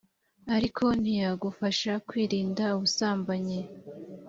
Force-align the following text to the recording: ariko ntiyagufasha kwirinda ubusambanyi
ariko 0.55 0.83
ntiyagufasha 1.01 1.91
kwirinda 2.07 2.65
ubusambanyi 2.75 3.59